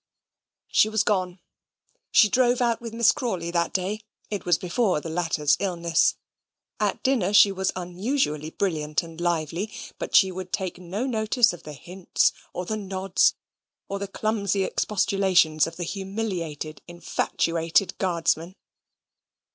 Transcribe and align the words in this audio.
She 0.71 0.89
was 0.89 1.03
gone. 1.03 1.41
She 2.11 2.27
drove 2.27 2.59
out 2.59 2.81
with 2.81 2.91
Miss 2.91 3.11
Crawley 3.11 3.51
that 3.51 3.71
day. 3.71 4.01
It 4.31 4.45
was 4.45 4.57
before 4.57 4.99
the 4.99 5.11
latter's 5.11 5.55
illness. 5.59 6.15
At 6.79 7.03
dinner 7.03 7.33
she 7.33 7.51
was 7.51 7.71
unusually 7.75 8.49
brilliant 8.49 9.03
and 9.03 9.21
lively; 9.21 9.71
but 9.99 10.15
she 10.15 10.31
would 10.31 10.51
take 10.51 10.79
no 10.79 11.05
notice 11.05 11.53
of 11.53 11.61
the 11.61 11.73
hints, 11.73 12.31
or 12.51 12.65
the 12.65 12.77
nods, 12.77 13.35
or 13.89 13.99
the 13.99 14.07
clumsy 14.07 14.63
expostulations 14.63 15.67
of 15.67 15.75
the 15.75 15.83
humiliated, 15.83 16.81
infatuated 16.87 17.95
guardsman. 17.99 18.55